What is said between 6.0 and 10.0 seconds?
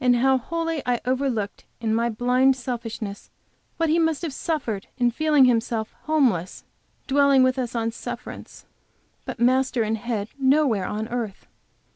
homeless, dwelling with us on sufferance, but master and